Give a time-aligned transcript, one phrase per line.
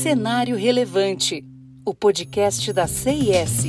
[0.00, 1.44] Cenário Relevante,
[1.84, 3.64] o podcast da CIS.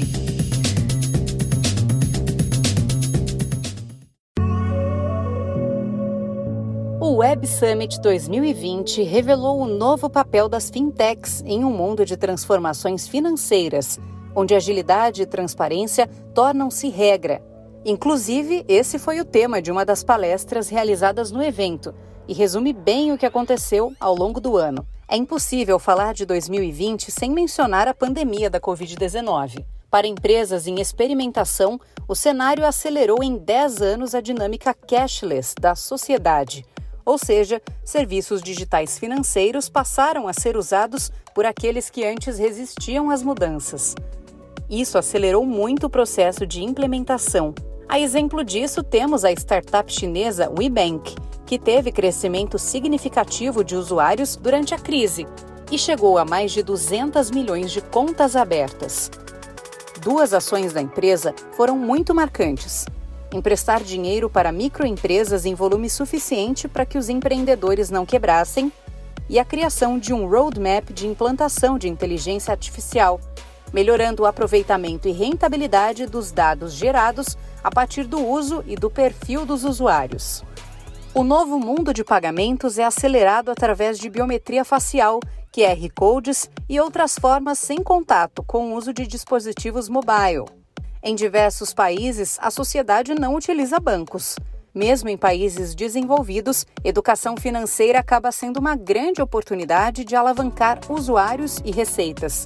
[7.01, 13.09] O Web Summit 2020 revelou o novo papel das fintechs em um mundo de transformações
[13.09, 13.99] financeiras,
[14.33, 17.43] onde agilidade e transparência tornam-se regra.
[17.83, 21.93] Inclusive, esse foi o tema de uma das palestras realizadas no evento
[22.25, 24.87] e resume bem o que aconteceu ao longo do ano.
[25.13, 29.65] É impossível falar de 2020 sem mencionar a pandemia da Covid-19.
[29.89, 36.65] Para empresas em experimentação, o cenário acelerou em 10 anos a dinâmica cashless da sociedade.
[37.03, 43.21] Ou seja, serviços digitais financeiros passaram a ser usados por aqueles que antes resistiam às
[43.21, 43.93] mudanças.
[44.69, 47.53] Isso acelerou muito o processo de implementação.
[47.89, 51.13] A exemplo disso, temos a startup chinesa WeBank,
[51.51, 55.27] que teve crescimento significativo de usuários durante a crise
[55.69, 59.11] e chegou a mais de 200 milhões de contas abertas.
[59.99, 62.85] Duas ações da empresa foram muito marcantes.
[63.33, 68.71] Emprestar dinheiro para microempresas em volume suficiente para que os empreendedores não quebrassem
[69.27, 73.19] e a criação de um roadmap de implantação de inteligência artificial,
[73.73, 79.45] melhorando o aproveitamento e rentabilidade dos dados gerados a partir do uso e do perfil
[79.45, 80.45] dos usuários.
[81.13, 85.19] O novo mundo de pagamentos é acelerado através de biometria facial,
[85.51, 90.45] QR codes e outras formas sem contato com o uso de dispositivos mobile.
[91.03, 94.37] Em diversos países, a sociedade não utiliza bancos.
[94.73, 101.71] Mesmo em países desenvolvidos, educação financeira acaba sendo uma grande oportunidade de alavancar usuários e
[101.71, 102.45] receitas.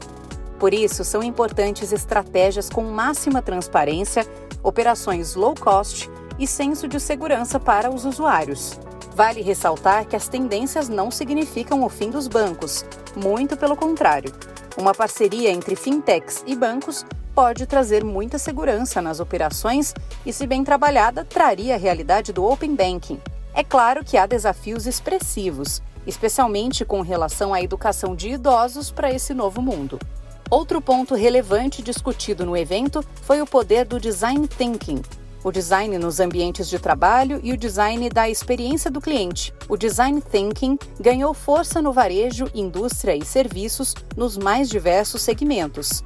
[0.60, 4.26] Por isso, são importantes estratégias com máxima transparência,
[4.64, 8.80] operações low cost e senso de segurança para os usuários.
[9.16, 12.83] Vale ressaltar que as tendências não significam o fim dos bancos,
[13.16, 14.33] muito pelo contrário.
[14.78, 19.94] Uma parceria entre fintechs e bancos pode trazer muita segurança nas operações
[20.25, 23.19] e, se bem trabalhada, traria a realidade do Open Banking.
[23.53, 29.34] É claro que há desafios expressivos, especialmente com relação à educação de idosos para esse
[29.34, 29.97] novo mundo.
[30.50, 35.01] Outro ponto relevante discutido no evento foi o poder do design thinking,
[35.45, 39.53] o design nos ambientes de trabalho e o design da experiência do cliente.
[39.69, 46.03] O design thinking ganhou força no varejo, indústria e serviços nos mais diversos segmentos.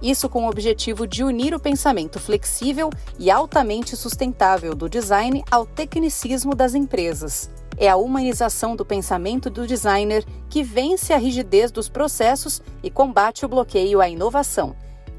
[0.00, 2.88] Isso com o objetivo de unir o pensamento flexível
[3.18, 7.50] e altamente sustentável do design ao tecnicismo das empresas.
[7.76, 13.44] É a humanização do pensamento do designer que vence a rigidez dos processos e combate
[13.44, 14.76] o bloqueio à inovação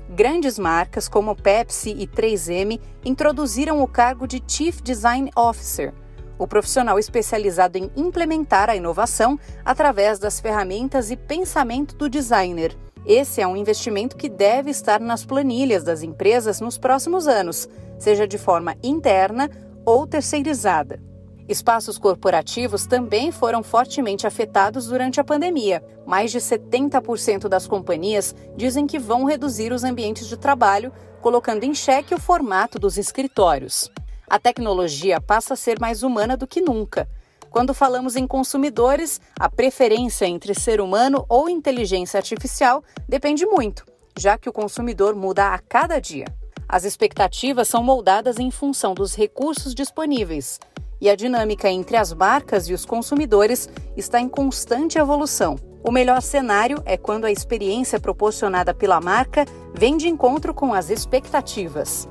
[0.09, 5.94] Grandes marcas como Pepsi e 3M introduziram o cargo de Chief Design Officer,
[6.40, 12.73] o profissional especializado em implementar a inovação através das ferramentas e pensamento do designer.
[13.06, 17.67] Esse é um investimento que deve estar nas planilhas das empresas nos próximos anos,
[18.00, 19.50] seja de forma interna
[19.85, 21.06] ou terceirizada.
[21.47, 25.81] Espaços corporativos também foram fortemente afetados durante a pandemia.
[26.06, 30.91] Mais de 70% das companhias dizem que vão reduzir os ambientes de trabalho,
[31.22, 33.90] colocando em xeque o formato dos escritórios.
[34.30, 37.08] A tecnologia passa a ser mais humana do que nunca.
[37.50, 43.85] Quando falamos em consumidores, a preferência entre ser humano ou inteligência artificial depende muito,
[44.19, 46.25] já que o consumidor muda a cada dia.
[46.68, 50.59] As expectativas são moldadas em função dos recursos disponíveis,
[51.00, 55.58] e a dinâmica entre as marcas e os consumidores está em constante evolução.
[55.84, 60.90] O melhor cenário é quando a experiência proporcionada pela marca vem de encontro com as
[60.90, 62.09] expectativas.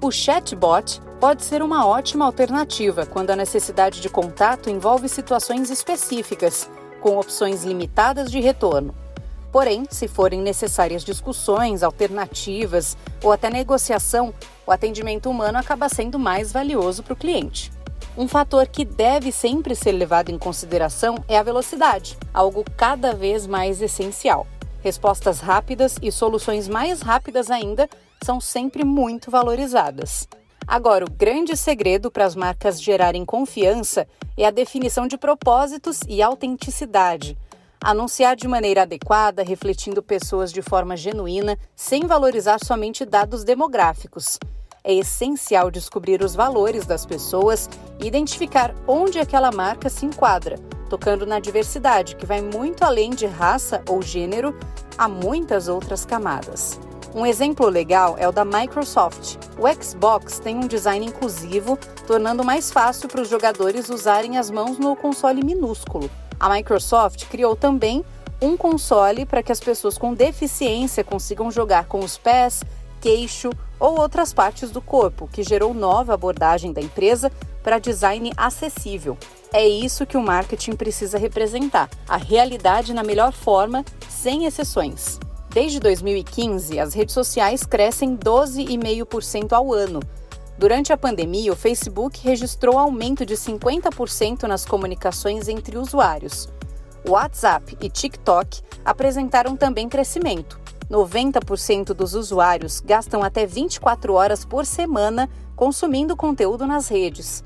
[0.00, 6.68] O chatbot pode ser uma ótima alternativa quando a necessidade de contato envolve situações específicas,
[7.00, 8.94] com opções limitadas de retorno.
[9.52, 14.32] Porém, se forem necessárias discussões, alternativas ou até negociação,
[14.66, 17.70] o atendimento humano acaba sendo mais valioso para o cliente.
[18.14, 23.46] Um fator que deve sempre ser levado em consideração é a velocidade, algo cada vez
[23.46, 24.46] mais essencial.
[24.82, 27.88] Respostas rápidas e soluções mais rápidas ainda
[28.22, 30.28] são sempre muito valorizadas.
[30.66, 36.20] Agora, o grande segredo para as marcas gerarem confiança é a definição de propósitos e
[36.20, 37.36] autenticidade.
[37.82, 44.38] Anunciar de maneira adequada, refletindo pessoas de forma genuína, sem valorizar somente dados demográficos
[44.84, 47.68] é essencial descobrir os valores das pessoas
[48.00, 50.56] e identificar onde aquela marca se enquadra,
[50.88, 54.58] tocando na diversidade, que vai muito além de raça ou gênero,
[54.98, 56.80] a muitas outras camadas.
[57.14, 59.36] Um exemplo legal é o da Microsoft.
[59.58, 64.78] O Xbox tem um design inclusivo, tornando mais fácil para os jogadores usarem as mãos
[64.78, 66.10] no console minúsculo.
[66.40, 68.02] A Microsoft criou também
[68.40, 72.62] um console para que as pessoas com deficiência consigam jogar com os pés,
[73.02, 77.30] queixo ou outras partes do corpo, que gerou nova abordagem da empresa
[77.62, 79.18] para design acessível.
[79.52, 85.18] É isso que o marketing precisa representar: a realidade na melhor forma, sem exceções.
[85.50, 90.00] Desde 2015, as redes sociais crescem 12,5% ao ano.
[90.56, 96.48] Durante a pandemia, o Facebook registrou aumento de 50% nas comunicações entre usuários.
[97.06, 100.61] WhatsApp e TikTok apresentaram também crescimento.
[100.92, 107.42] 90% dos usuários gastam até 24 horas por semana consumindo conteúdo nas redes.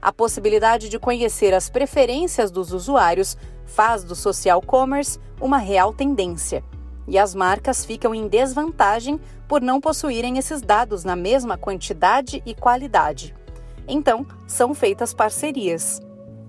[0.00, 3.36] A possibilidade de conhecer as preferências dos usuários
[3.66, 6.64] faz do social commerce uma real tendência.
[7.06, 12.54] E as marcas ficam em desvantagem por não possuírem esses dados na mesma quantidade e
[12.54, 13.34] qualidade.
[13.86, 16.00] Então, são feitas parcerias.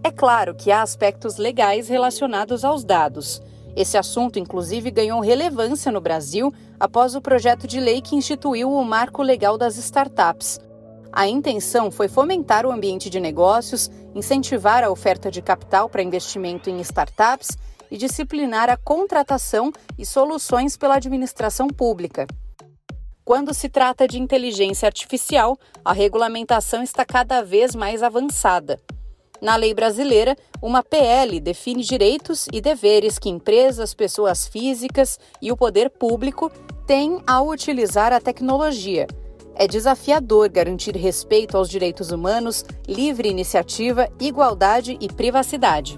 [0.02, 3.42] É claro que há aspectos legais relacionados aos dados.
[3.76, 8.84] Esse assunto, inclusive, ganhou relevância no Brasil após o projeto de lei que instituiu o
[8.84, 10.60] Marco Legal das Startups,
[11.12, 16.70] a intenção foi fomentar o ambiente de negócios, incentivar a oferta de capital para investimento
[16.70, 17.58] em startups
[17.90, 22.28] e disciplinar a contratação e soluções pela administração pública.
[23.26, 28.80] Quando se trata de inteligência artificial, a regulamentação está cada vez mais avançada.
[29.42, 35.58] Na lei brasileira, uma PL define direitos e deveres que empresas, pessoas físicas e o
[35.58, 36.52] poder público
[36.86, 39.08] têm ao utilizar a tecnologia
[39.60, 45.98] é desafiador garantir respeito aos direitos humanos, livre iniciativa, igualdade e privacidade.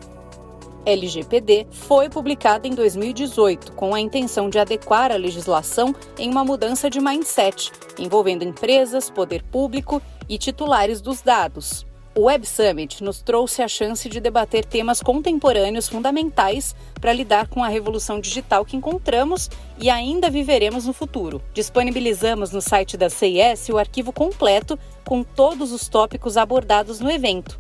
[0.84, 6.90] LGPD foi publicada em 2018 com a intenção de adequar a legislação em uma mudança
[6.90, 11.86] de mindset, envolvendo empresas, poder público e titulares dos dados.
[12.14, 17.64] O Web Summit nos trouxe a chance de debater temas contemporâneos fundamentais para lidar com
[17.64, 19.50] a revolução digital que encontramos
[19.80, 21.42] e ainda viveremos no futuro.
[21.54, 27.58] Disponibilizamos no site da CIS o arquivo completo com todos os tópicos abordados no evento.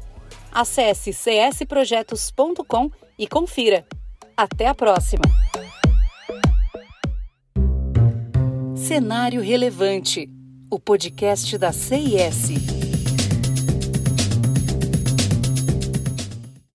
[0.51, 3.85] Acesse csprojetos.com e confira.
[4.35, 5.23] Até a próxima!
[8.75, 10.29] Cenário Relevante
[10.69, 12.80] o podcast da CIS.